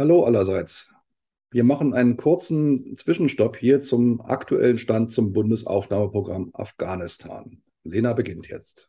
[0.00, 0.90] Hallo allerseits.
[1.50, 7.62] Wir machen einen kurzen Zwischenstopp hier zum aktuellen Stand zum Bundesaufnahmeprogramm Afghanistan.
[7.84, 8.88] Lena beginnt jetzt.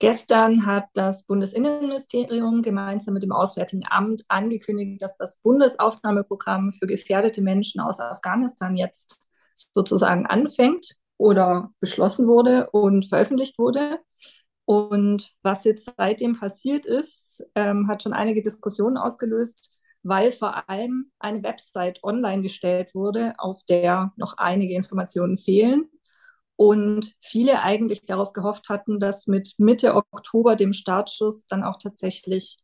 [0.00, 7.40] Gestern hat das Bundesinnenministerium gemeinsam mit dem Auswärtigen Amt angekündigt, dass das Bundesaufnahmeprogramm für gefährdete
[7.40, 9.18] Menschen aus Afghanistan jetzt
[9.72, 13.98] sozusagen anfängt oder beschlossen wurde und veröffentlicht wurde.
[14.66, 19.70] Und was jetzt seitdem passiert ist, ähm, hat schon einige Diskussionen ausgelöst,
[20.02, 25.88] weil vor allem eine Website online gestellt wurde, auf der noch einige Informationen fehlen.
[26.56, 32.58] Und viele eigentlich darauf gehofft hatten, dass mit Mitte Oktober, dem Startschuss, dann auch tatsächlich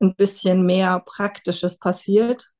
[0.00, 2.50] ein bisschen mehr Praktisches passiert.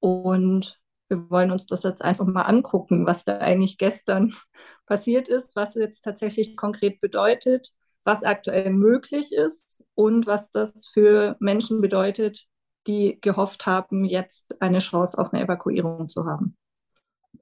[0.00, 4.34] Und wir wollen uns das jetzt einfach mal angucken, was da eigentlich gestern
[4.86, 7.72] passiert ist, was jetzt tatsächlich konkret bedeutet
[8.04, 12.46] was aktuell möglich ist und was das für Menschen bedeutet,
[12.86, 16.56] die gehofft haben, jetzt eine Chance auf eine Evakuierung zu haben.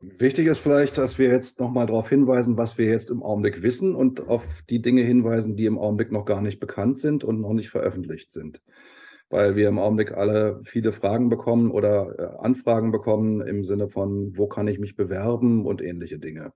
[0.01, 3.95] Wichtig ist vielleicht, dass wir jetzt nochmal darauf hinweisen, was wir jetzt im Augenblick wissen
[3.95, 7.53] und auf die Dinge hinweisen, die im Augenblick noch gar nicht bekannt sind und noch
[7.53, 8.63] nicht veröffentlicht sind.
[9.29, 14.37] Weil wir im Augenblick alle viele Fragen bekommen oder äh, Anfragen bekommen im Sinne von,
[14.37, 16.53] wo kann ich mich bewerben und ähnliche Dinge.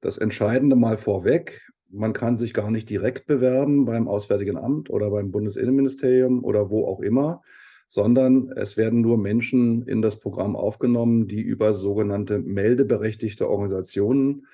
[0.00, 5.10] Das Entscheidende mal vorweg, man kann sich gar nicht direkt bewerben beim Auswärtigen Amt oder
[5.10, 7.42] beim Bundesinnenministerium oder wo auch immer,
[7.86, 14.46] sondern es werden nur Menschen in das Programm aufgenommen, die über sogenannte meldeberechtigte Organisationen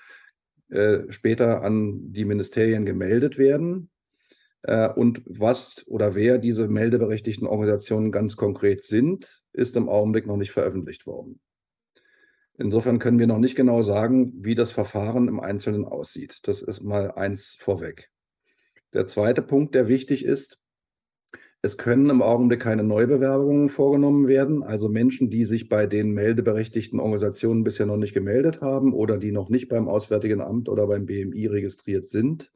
[0.69, 3.91] äh, später an die Ministerien gemeldet werden.
[4.63, 10.37] Äh, und was oder wer diese meldeberechtigten Organisationen ganz konkret sind, ist im Augenblick noch
[10.37, 11.41] nicht veröffentlicht worden.
[12.61, 16.41] Insofern können wir noch nicht genau sagen, wie das Verfahren im Einzelnen aussieht.
[16.43, 18.11] Das ist mal eins vorweg.
[18.93, 20.61] Der zweite Punkt, der wichtig ist,
[21.63, 24.63] es können im Augenblick keine Neubewerbungen vorgenommen werden.
[24.63, 29.33] Also Menschen, die sich bei den meldeberechtigten Organisationen bisher noch nicht gemeldet haben oder die
[29.33, 32.53] noch nicht beim Auswärtigen Amt oder beim BMI registriert sind,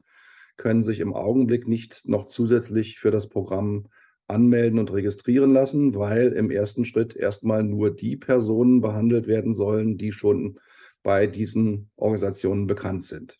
[0.55, 3.87] können sich im Augenblick nicht noch zusätzlich für das Programm
[4.27, 9.97] anmelden und registrieren lassen, weil im ersten Schritt erstmal nur die Personen behandelt werden sollen,
[9.97, 10.59] die schon
[11.03, 13.39] bei diesen Organisationen bekannt sind.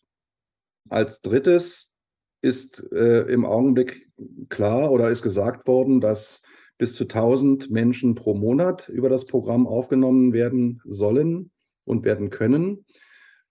[0.88, 1.96] Als drittes
[2.40, 4.08] ist äh, im Augenblick
[4.48, 6.42] klar oder ist gesagt worden, dass
[6.78, 11.50] bis zu 1000 Menschen pro Monat über das Programm aufgenommen werden sollen
[11.84, 12.84] und werden können.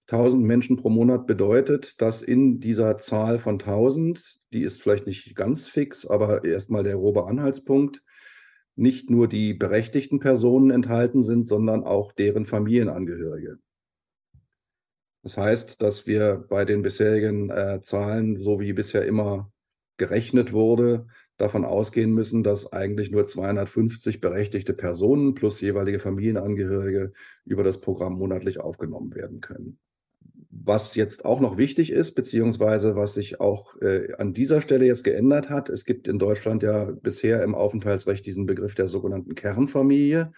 [0.07, 5.35] 1000 Menschen pro Monat bedeutet, dass in dieser Zahl von 1000, die ist vielleicht nicht
[5.35, 8.03] ganz fix, aber erstmal der grobe Anhaltspunkt,
[8.75, 13.57] nicht nur die berechtigten Personen enthalten sind, sondern auch deren Familienangehörige.
[15.23, 19.51] Das heißt, dass wir bei den bisherigen äh, Zahlen, so wie bisher immer
[19.97, 27.11] gerechnet wurde, davon ausgehen müssen, dass eigentlich nur 250 berechtigte Personen plus jeweilige Familienangehörige
[27.43, 29.79] über das Programm monatlich aufgenommen werden können.
[30.67, 35.03] Was jetzt auch noch wichtig ist, beziehungsweise was sich auch äh, an dieser Stelle jetzt
[35.03, 40.31] geändert hat, es gibt in Deutschland ja bisher im Aufenthaltsrecht diesen Begriff der sogenannten Kernfamilie.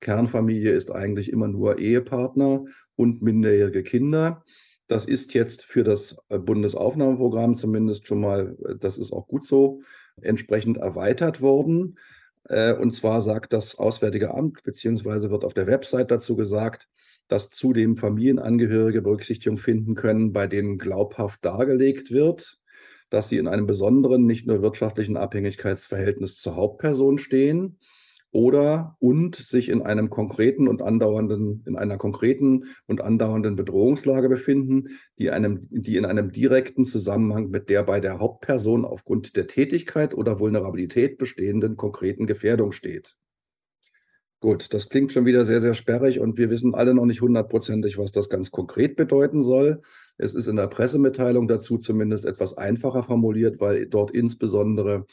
[0.00, 2.64] Kernfamilie ist eigentlich immer nur Ehepartner
[2.94, 4.44] und minderjährige Kinder.
[4.86, 9.46] Das ist jetzt für das äh, Bundesaufnahmeprogramm zumindest schon mal, äh, das ist auch gut
[9.46, 9.80] so,
[10.20, 11.96] entsprechend erweitert worden.
[12.44, 16.88] Äh, und zwar sagt das Auswärtige Amt, beziehungsweise wird auf der Website dazu gesagt,
[17.28, 22.58] dass zudem Familienangehörige Berücksichtigung finden können, bei denen glaubhaft dargelegt wird,
[23.08, 27.78] dass sie in einem besonderen, nicht nur wirtschaftlichen Abhängigkeitsverhältnis zur Hauptperson stehen
[28.32, 34.88] oder und sich in einem konkreten und andauernden, in einer konkreten und andauernden Bedrohungslage befinden,
[35.18, 40.14] die einem, die in einem direkten Zusammenhang mit der bei der Hauptperson aufgrund der Tätigkeit
[40.14, 43.16] oder Vulnerabilität bestehenden konkreten Gefährdung steht.
[44.42, 47.98] Gut, das klingt schon wieder sehr, sehr sperrig und wir wissen alle noch nicht hundertprozentig,
[47.98, 49.82] was das ganz konkret bedeuten soll.
[50.16, 55.04] Es ist in der Pressemitteilung dazu zumindest etwas einfacher formuliert, weil dort insbesondere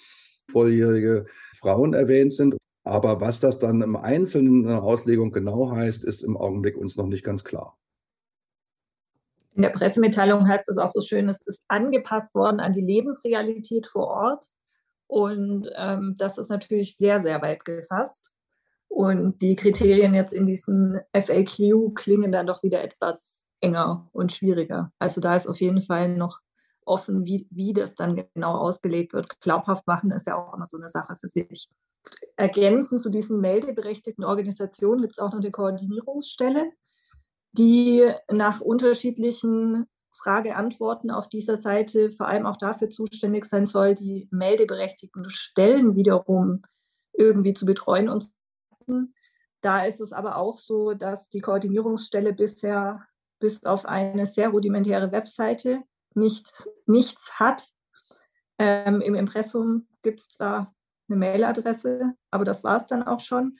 [0.49, 1.25] volljährige
[1.57, 2.55] Frauen erwähnt sind.
[2.87, 6.95] Aber was das dann im Einzelnen in der Auslegung genau heißt, ist im Augenblick uns
[6.95, 7.77] noch nicht ganz klar.
[9.55, 13.87] In der Pressemitteilung heißt es auch so schön, es ist angepasst worden an die Lebensrealität
[13.87, 14.45] vor Ort.
[15.07, 18.33] Und ähm, das ist natürlich sehr, sehr weit gefasst.
[18.87, 24.91] Und die Kriterien jetzt in diesen FAQ klingen dann doch wieder etwas enger und schwieriger.
[24.99, 26.39] Also da ist auf jeden Fall noch
[26.85, 29.41] offen, wie, wie das dann genau ausgelegt wird.
[29.41, 31.67] Glaubhaft machen ist ja auch immer so eine Sache für sich.
[32.35, 36.71] Ergänzend zu diesen meldeberechtigten Organisationen gibt es auch noch eine Koordinierungsstelle,
[37.53, 44.27] die nach unterschiedlichen Frage-Antworten auf dieser Seite vor allem auch dafür zuständig sein soll, die
[44.31, 46.63] meldeberechtigten Stellen wiederum
[47.13, 48.31] irgendwie zu betreuen und
[49.61, 53.05] da ist es aber auch so, dass die Koordinierungsstelle bisher
[53.39, 55.83] bis auf eine sehr rudimentäre Webseite
[56.13, 57.71] nichts, nichts hat.
[58.59, 60.73] Ähm, Im Impressum gibt es zwar
[61.09, 63.57] eine Mailadresse, aber das war es dann auch schon.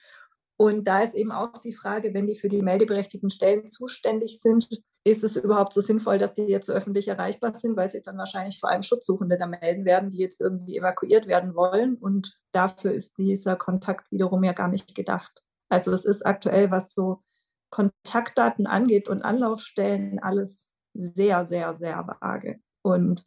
[0.59, 4.67] Und da ist eben auch die Frage, wenn die für die meldeberechtigten Stellen zuständig sind,
[5.03, 8.17] ist es überhaupt so sinnvoll, dass die jetzt so öffentlich erreichbar sind, weil sich dann
[8.17, 11.95] wahrscheinlich vor allem Schutzsuchende da melden werden, die jetzt irgendwie evakuiert werden wollen.
[11.95, 15.43] Und dafür ist dieser Kontakt wiederum ja gar nicht gedacht.
[15.69, 17.21] Also es ist aktuell, was so
[17.69, 22.59] Kontaktdaten angeht und Anlaufstellen, alles sehr, sehr, sehr vage.
[22.81, 23.23] Und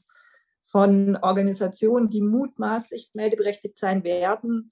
[0.70, 4.70] von Organisationen, die mutmaßlich meldeberechtigt sein werden,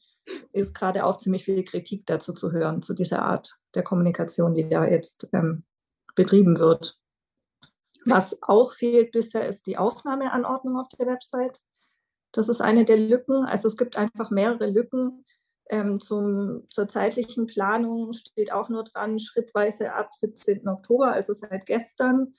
[0.53, 4.69] ist gerade auch ziemlich viel Kritik dazu zu hören, zu dieser Art der Kommunikation, die
[4.69, 5.65] da jetzt ähm,
[6.15, 6.99] betrieben wird.
[8.05, 11.61] Was auch fehlt bisher, ist die Aufnahmeanordnung auf der Website.
[12.33, 13.45] Das ist eine der Lücken.
[13.45, 15.25] Also es gibt einfach mehrere Lücken.
[15.71, 20.67] Ähm, zum, zur zeitlichen Planung steht auch nur dran, schrittweise ab 17.
[20.69, 22.35] Oktober, also seit gestern.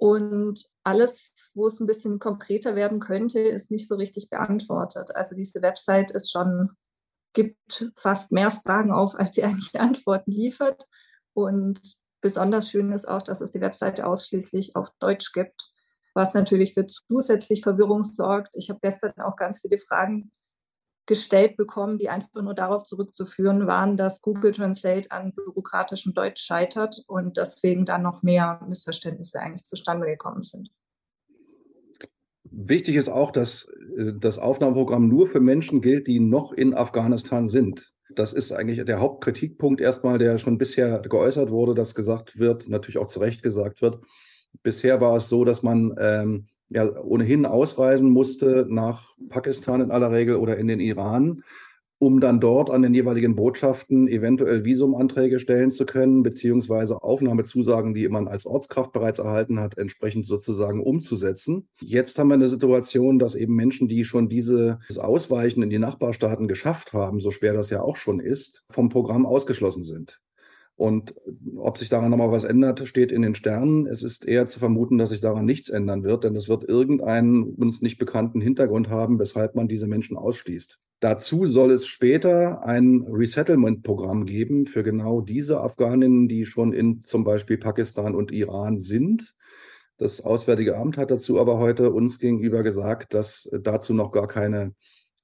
[0.00, 5.14] Und alles, wo es ein bisschen konkreter werden könnte, ist nicht so richtig beantwortet.
[5.14, 6.70] Also diese Website ist schon
[7.34, 10.86] gibt fast mehr Fragen auf, als sie eigentlich Antworten liefert.
[11.34, 11.82] Und
[12.22, 15.70] besonders schön ist auch, dass es die Webseite ausschließlich auf Deutsch gibt,
[16.14, 18.56] was natürlich für zusätzlich Verwirrung sorgt.
[18.56, 20.32] Ich habe gestern auch ganz viele Fragen
[21.10, 27.02] gestellt bekommen, die einfach nur darauf zurückzuführen waren, dass Google Translate an bürokratischem Deutsch scheitert
[27.08, 30.70] und deswegen dann noch mehr Missverständnisse eigentlich zustande gekommen sind.
[32.44, 37.48] Wichtig ist auch, dass äh, das Aufnahmeprogramm nur für Menschen gilt, die noch in Afghanistan
[37.48, 37.92] sind.
[38.14, 42.98] Das ist eigentlich der Hauptkritikpunkt erstmal, der schon bisher geäußert wurde, dass gesagt wird, natürlich
[42.98, 43.98] auch zu Recht gesagt wird.
[44.62, 50.10] Bisher war es so, dass man ähm, ja ohnehin ausreisen musste nach Pakistan in aller
[50.10, 51.42] Regel oder in den Iran
[52.02, 58.08] um dann dort an den jeweiligen Botschaften eventuell Visumanträge stellen zu können, beziehungsweise Aufnahmezusagen, die
[58.08, 61.68] man als Ortskraft bereits erhalten hat, entsprechend sozusagen umzusetzen.
[61.82, 66.48] Jetzt haben wir eine Situation, dass eben Menschen, die schon dieses Ausweichen in die Nachbarstaaten
[66.48, 70.22] geschafft haben, so schwer das ja auch schon ist, vom Programm ausgeschlossen sind.
[70.80, 71.14] Und
[71.56, 73.86] ob sich daran nochmal was ändert, steht in den Sternen.
[73.86, 77.42] Es ist eher zu vermuten, dass sich daran nichts ändern wird, denn es wird irgendeinen
[77.52, 80.78] uns nicht bekannten Hintergrund haben, weshalb man diese Menschen ausschließt.
[81.00, 87.24] Dazu soll es später ein Resettlement-Programm geben für genau diese Afghaninnen, die schon in zum
[87.24, 89.34] Beispiel Pakistan und Iran sind.
[89.98, 94.72] Das Auswärtige Amt hat dazu aber heute uns gegenüber gesagt, dass dazu noch gar keine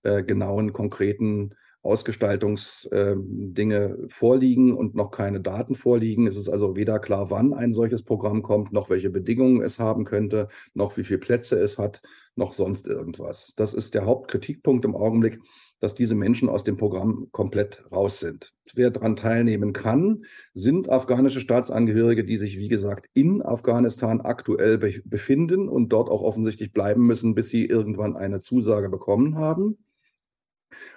[0.02, 1.54] äh, genauen, konkreten
[1.86, 6.26] Ausgestaltungsdinge ähm, vorliegen und noch keine Daten vorliegen.
[6.26, 10.04] Es ist also weder klar, wann ein solches Programm kommt, noch welche Bedingungen es haben
[10.04, 12.02] könnte, noch wie viele Plätze es hat,
[12.34, 13.54] noch sonst irgendwas.
[13.56, 15.40] Das ist der Hauptkritikpunkt im Augenblick,
[15.80, 18.52] dass diese Menschen aus dem Programm komplett raus sind.
[18.74, 25.68] Wer daran teilnehmen kann, sind afghanische Staatsangehörige, die sich, wie gesagt, in Afghanistan aktuell befinden
[25.68, 29.78] und dort auch offensichtlich bleiben müssen, bis sie irgendwann eine Zusage bekommen haben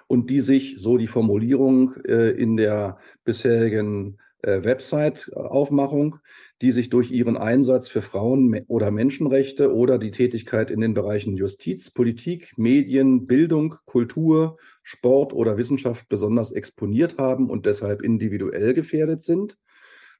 [0.06, 6.18] und die sich, so die Formulierung äh, in der bisherigen äh, Website-Aufmachung,
[6.62, 11.36] die sich durch ihren Einsatz für Frauen oder Menschenrechte oder die Tätigkeit in den Bereichen
[11.36, 19.22] Justiz, Politik, Medien, Bildung, Kultur, Sport oder Wissenschaft besonders exponiert haben und deshalb individuell gefährdet
[19.22, 19.58] sind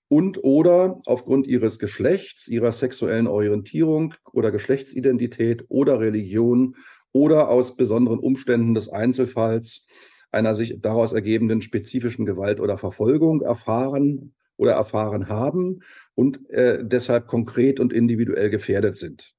[0.09, 6.75] und oder aufgrund ihres Geschlechts, ihrer sexuellen Orientierung oder Geschlechtsidentität oder Religion
[7.13, 9.87] oder aus besonderen Umständen des Einzelfalls
[10.33, 15.81] einer sich daraus ergebenden spezifischen Gewalt oder Verfolgung erfahren oder erfahren haben
[16.15, 19.35] und äh, deshalb konkret und individuell gefährdet sind.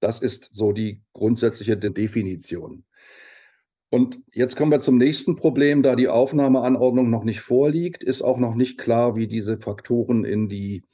[0.00, 2.84] Das ist so die grundsätzliche Definition.
[3.90, 5.82] Und jetzt kommen wir zum nächsten Problem.
[5.82, 10.48] Da die Aufnahmeanordnung noch nicht vorliegt, ist auch noch nicht klar, wie diese Faktoren in
[10.48, 10.84] die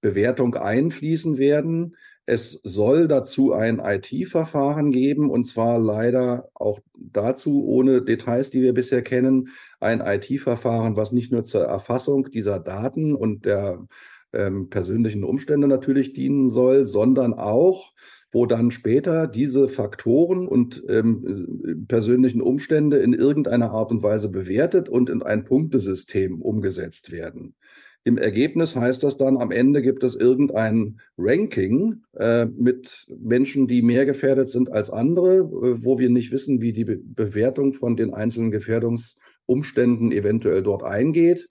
[0.00, 1.96] Bewertung einfließen werden.
[2.30, 8.72] Es soll dazu ein IT-Verfahren geben und zwar leider auch dazu, ohne Details, die wir
[8.72, 9.48] bisher kennen,
[9.80, 13.84] ein IT-Verfahren, was nicht nur zur Erfassung dieser Daten und der
[14.32, 17.94] ähm, persönlichen Umstände natürlich dienen soll, sondern auch,
[18.30, 24.88] wo dann später diese Faktoren und ähm, persönlichen Umstände in irgendeiner Art und Weise bewertet
[24.88, 27.56] und in ein Punktesystem umgesetzt werden.
[28.02, 33.82] Im Ergebnis heißt das dann, am Ende gibt es irgendein Ranking äh, mit Menschen, die
[33.82, 37.96] mehr gefährdet sind als andere, äh, wo wir nicht wissen, wie die Be Bewertung von
[37.96, 41.50] den einzelnen Gefährdungsumständen eventuell dort eingeht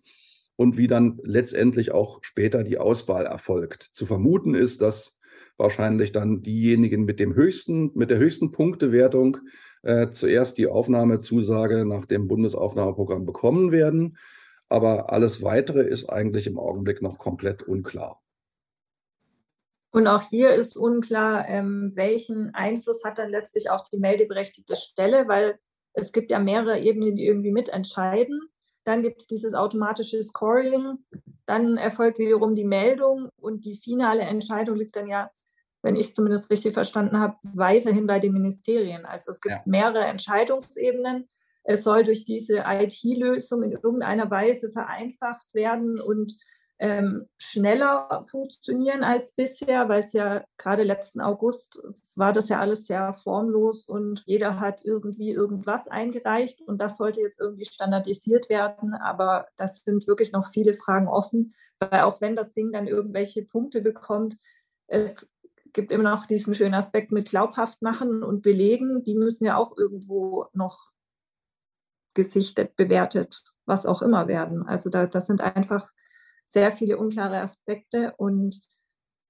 [0.55, 3.83] und wie dann letztendlich auch später die Auswahl erfolgt.
[3.83, 5.19] Zu vermuten ist, dass
[5.57, 9.37] wahrscheinlich dann diejenigen mit dem höchsten, mit der höchsten Punktewertung
[9.83, 14.17] äh, zuerst die Aufnahmezusage nach dem Bundesaufnahmeprogramm bekommen werden.
[14.69, 18.21] Aber alles weitere ist eigentlich im Augenblick noch komplett unklar.
[19.91, 25.27] Und auch hier ist unklar, ähm, welchen Einfluss hat dann letztlich auch die meldeberechtigte Stelle,
[25.27, 25.57] weil
[25.93, 28.39] es gibt ja mehrere Ebenen, die irgendwie mitentscheiden.
[28.83, 30.99] Dann gibt es dieses automatische Scoring,
[31.45, 35.31] dann erfolgt wiederum die Meldung und die finale Entscheidung liegt dann ja,
[35.81, 39.05] wenn ich es zumindest richtig verstanden habe, weiterhin bei den Ministerien.
[39.05, 39.61] Also es gibt ja.
[39.65, 41.27] mehrere Entscheidungsebenen.
[41.71, 46.35] Es soll durch diese IT-Lösung in irgendeiner Weise vereinfacht werden und
[46.79, 51.79] ähm, schneller funktionieren als bisher, weil es ja gerade letzten August
[52.15, 57.21] war das ja alles sehr formlos und jeder hat irgendwie irgendwas eingereicht und das sollte
[57.21, 58.95] jetzt irgendwie standardisiert werden.
[58.95, 63.43] Aber das sind wirklich noch viele Fragen offen, weil auch wenn das Ding dann irgendwelche
[63.43, 64.37] Punkte bekommt,
[64.87, 65.29] es
[65.71, 69.77] gibt immer noch diesen schönen Aspekt mit glaubhaft machen und belegen, die müssen ja auch
[69.77, 70.89] irgendwo noch
[72.19, 74.67] gesichtet, bewertet, was auch immer werden.
[74.67, 75.89] Also da, das sind einfach
[76.45, 78.59] sehr viele unklare Aspekte und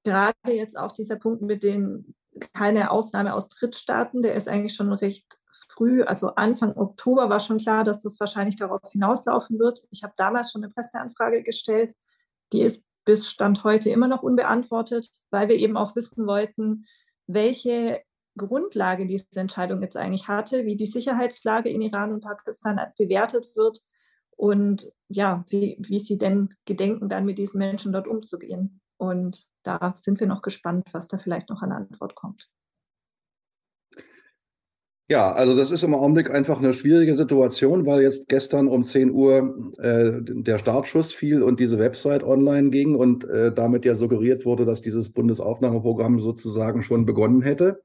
[0.03, 2.15] gerade jetzt auch dieser Punkt mit den
[2.53, 5.25] keine Aufnahme aus Drittstaaten, der ist eigentlich schon recht
[5.69, 9.85] früh, also Anfang Oktober war schon klar, dass das wahrscheinlich darauf hinauslaufen wird.
[9.91, 11.95] Ich habe damals schon eine Presseanfrage gestellt,
[12.53, 16.85] die ist bis Stand heute immer noch unbeantwortet, weil wir eben auch wissen wollten,
[17.27, 18.01] welche
[18.39, 23.83] Grundlage diese Entscheidung jetzt eigentlich hatte, wie die Sicherheitslage in Iran und Pakistan bewertet wird
[24.35, 28.79] und ja, wie, wie sie denn gedenken, dann mit diesen Menschen dort umzugehen.
[28.97, 32.49] Und da sind wir noch gespannt, was da vielleicht noch an Antwort kommt.
[35.11, 39.09] Ja, also das ist im Augenblick einfach eine schwierige Situation, weil jetzt gestern um 10
[39.11, 44.45] Uhr äh, der Startschuss fiel und diese Website online ging und äh, damit ja suggeriert
[44.45, 47.81] wurde, dass dieses Bundesaufnahmeprogramm sozusagen schon begonnen hätte.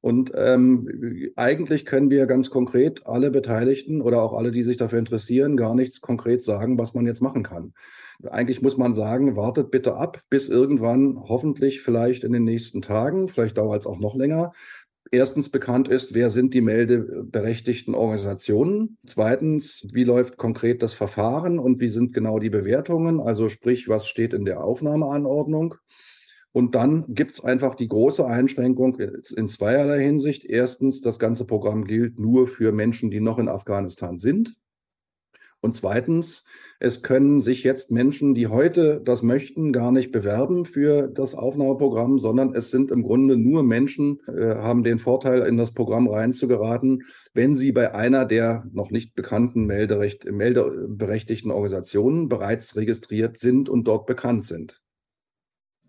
[0.00, 5.00] Und ähm, eigentlich können wir ganz konkret alle Beteiligten oder auch alle, die sich dafür
[5.00, 7.72] interessieren, gar nichts konkret sagen, was man jetzt machen kann.
[8.24, 13.28] Eigentlich muss man sagen, wartet bitte ab, bis irgendwann, hoffentlich vielleicht in den nächsten Tagen,
[13.28, 14.52] vielleicht dauert es auch noch länger,
[15.10, 18.98] erstens bekannt ist, wer sind die meldeberechtigten Organisationen.
[19.06, 23.20] Zweitens, wie läuft konkret das Verfahren und wie sind genau die Bewertungen?
[23.20, 25.74] Also sprich, was steht in der Aufnahmeanordnung?
[26.52, 30.44] Und dann gibt es einfach die große Einschränkung in zweierlei Hinsicht.
[30.44, 34.56] Erstens, das ganze Programm gilt nur für Menschen, die noch in Afghanistan sind.
[35.60, 36.44] Und zweitens,
[36.78, 42.20] es können sich jetzt Menschen, die heute das möchten, gar nicht bewerben für das Aufnahmeprogramm,
[42.20, 47.02] sondern es sind im Grunde nur Menschen, äh, haben den Vorteil, in das Programm reinzugeraten,
[47.34, 53.88] wenn sie bei einer der noch nicht bekannten Melderecht, meldeberechtigten Organisationen bereits registriert sind und
[53.88, 54.80] dort bekannt sind.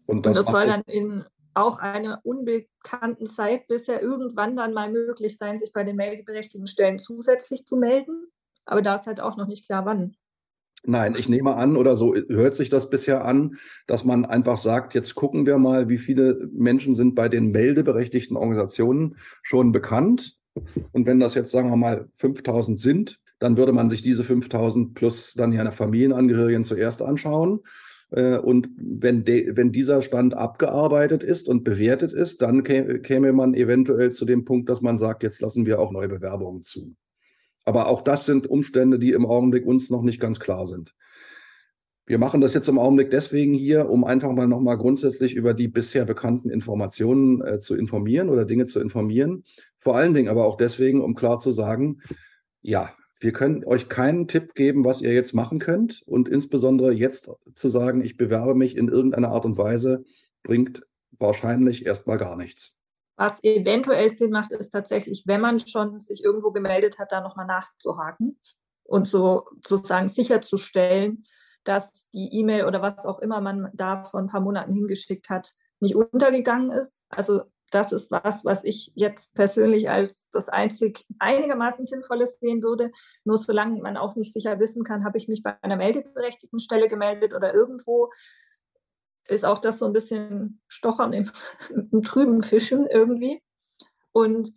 [0.09, 1.23] Und das, und das soll dann in
[1.53, 6.99] auch einer unbekannten Zeit bisher irgendwann dann mal möglich sein, sich bei den meldeberechtigten Stellen
[6.99, 8.27] zusätzlich zu melden.
[8.65, 10.15] Aber da ist halt auch noch nicht klar, wann.
[10.83, 14.95] Nein, ich nehme an, oder so hört sich das bisher an, dass man einfach sagt,
[14.95, 20.37] jetzt gucken wir mal, wie viele Menschen sind bei den meldeberechtigten Organisationen schon bekannt.
[20.91, 24.93] Und wenn das jetzt, sagen wir mal, 5000 sind, dann würde man sich diese 5000
[24.93, 27.61] plus dann ja Familienangehörigen zuerst anschauen.
[28.11, 33.53] Äh, und wenn, de, wenn dieser Stand abgearbeitet ist und bewertet ist, dann käme man
[33.53, 36.95] eventuell zu dem Punkt, dass man sagt, jetzt lassen wir auch neue Bewerbungen zu.
[37.65, 40.95] Aber auch das sind Umstände, die im Augenblick uns noch nicht ganz klar sind.
[42.09, 45.67] Wir machen das jetzt im Augenblick deswegen hier, um einfach mal nochmal grundsätzlich über die
[45.67, 49.43] bisher bekannten Informationen äh, zu informieren oder Dinge zu informieren.
[49.77, 52.01] Vor allen Dingen aber auch deswegen, um klar zu sagen,
[52.63, 56.01] ja, wir können euch keinen Tipp geben, was ihr jetzt machen könnt.
[56.05, 60.03] Und insbesondere jetzt zu sagen, ich bewerbe mich in irgendeiner Art und Weise,
[60.43, 60.85] bringt
[61.19, 62.77] wahrscheinlich erstmal gar nichts.
[63.17, 67.45] Was eventuell Sinn macht, ist tatsächlich, wenn man schon sich irgendwo gemeldet hat, da nochmal
[67.45, 68.39] nachzuhaken
[68.83, 71.23] und so sozusagen sicherzustellen,
[71.65, 75.53] dass die E-Mail oder was auch immer man da vor ein paar Monaten hingeschickt hat,
[75.81, 77.03] nicht untergegangen ist.
[77.09, 82.91] Also das ist was, was ich jetzt persönlich als das einzig einigermaßen Sinnvolles sehen würde.
[83.23, 86.87] Nur solange man auch nicht sicher wissen kann, habe ich mich bei einer meldeberechtigten Stelle
[86.87, 88.09] gemeldet oder irgendwo,
[89.27, 91.31] ist auch das so ein bisschen Stochern im,
[91.91, 93.41] im trüben Fischen irgendwie.
[94.11, 94.51] Und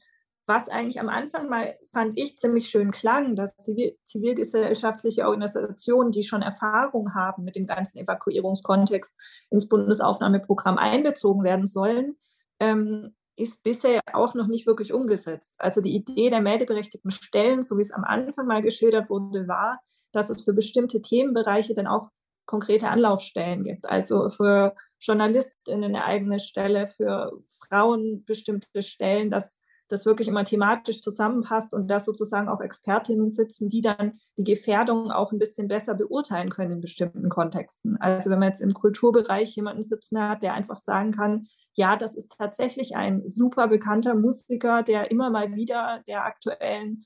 [0.46, 6.24] was eigentlich am Anfang mal, fand ich, ziemlich schön klang, dass zivil, zivilgesellschaftliche Organisationen, die
[6.24, 9.14] schon Erfahrung haben mit dem ganzen Evakuierungskontext,
[9.50, 12.16] ins Bundesaufnahmeprogramm einbezogen werden sollen,
[12.60, 15.54] ähm, ist bisher auch noch nicht wirklich umgesetzt.
[15.58, 19.80] Also die Idee der meldeberechtigten Stellen, so wie es am Anfang mal geschildert wurde, war,
[20.12, 22.10] dass es für bestimmte Themenbereiche dann auch
[22.44, 23.86] konkrete Anlaufstellen gibt.
[23.86, 27.32] Also für JournalistInnen eine eigene Stelle, für
[27.66, 33.68] Frauen bestimmte Stellen, dass das wirklich immer thematisch zusammenpasst und da sozusagen auch Expertinnen sitzen,
[33.68, 37.98] die dann die Gefährdung auch ein bisschen besser beurteilen können in bestimmten Kontexten.
[38.00, 42.16] Also wenn man jetzt im Kulturbereich jemanden sitzen hat, der einfach sagen kann, ja, das
[42.16, 47.04] ist tatsächlich ein super bekannter Musiker, der immer mal wieder der aktuellen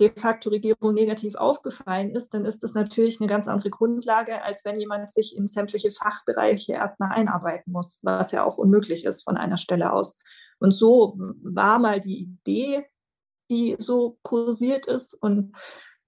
[0.00, 4.64] de facto Regierung negativ aufgefallen ist, dann ist das natürlich eine ganz andere Grundlage, als
[4.64, 9.36] wenn jemand sich in sämtliche Fachbereiche erstmal einarbeiten muss, was ja auch unmöglich ist von
[9.36, 10.16] einer Stelle aus.
[10.58, 12.84] Und so war mal die Idee,
[13.50, 15.14] die so kursiert ist.
[15.14, 15.54] Und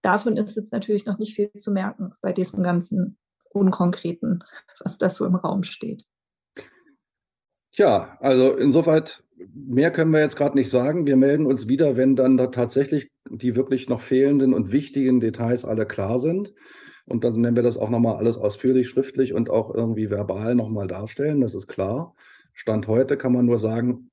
[0.02, 3.18] davon ist jetzt natürlich noch nicht viel zu merken bei diesem ganzen
[3.50, 4.44] Unkonkreten,
[4.80, 6.04] was da so im Raum steht.
[7.72, 9.04] Ja, also insofern
[9.54, 11.06] mehr können wir jetzt gerade nicht sagen.
[11.06, 15.64] Wir melden uns wieder, wenn dann da tatsächlich die wirklich noch fehlenden und wichtigen Details
[15.64, 16.54] alle klar sind.
[17.06, 20.86] Und dann nennen wir das auch nochmal alles ausführlich schriftlich und auch irgendwie verbal nochmal
[20.86, 21.40] darstellen.
[21.40, 22.14] Das ist klar.
[22.52, 24.10] Stand heute kann man nur sagen,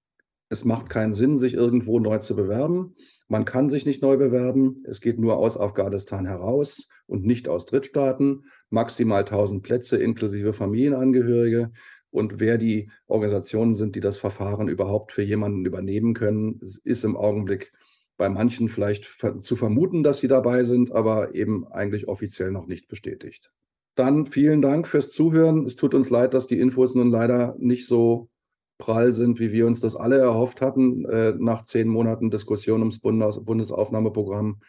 [0.49, 2.95] es macht keinen Sinn, sich irgendwo neu zu bewerben.
[3.27, 4.83] Man kann sich nicht neu bewerben.
[4.85, 8.45] Es geht nur aus Afghanistan heraus und nicht aus Drittstaaten.
[8.69, 11.71] Maximal 1000 Plätze inklusive Familienangehörige
[12.15, 17.17] und wer die Organisationen sind, die das Verfahren überhaupt für jemanden übernehmen können, ist im
[17.17, 17.73] Augenblick
[18.17, 19.05] bei manchen vielleicht
[19.41, 23.51] zu vermuten, dass sie dabei sind, aber eben eigentlich offiziell noch nicht bestätigt.
[23.95, 25.65] Dann vielen Dank fürs Zuhören.
[25.65, 28.29] Es tut uns leid, dass die Infos nun leider nicht so
[28.77, 32.99] prall sind, wie wir uns das alle erhofft hatten, äh, nach zehn Monaten Diskussion ums
[32.99, 34.61] Bundes Bundesaufnahmeprogramm.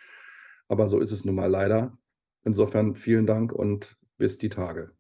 [0.69, 1.97] Aber so ist es nun mal leider.
[2.45, 4.96] Insofern vielen Dank und bis die Tage.